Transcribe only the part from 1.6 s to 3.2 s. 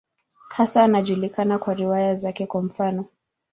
riwaya zake, kwa mfano.